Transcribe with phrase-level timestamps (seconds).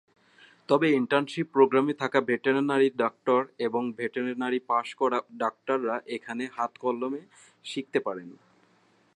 [0.69, 7.21] তবে ইন্টার্নশিপ প্রোগ্রামে থাকা ভেটেরিনারি ডাক্তার এবং ভেটেরিনারি পাশ করা ডাক্তাররা এখানে হাতে কলমে
[7.65, 8.29] শিখতে পারবেন।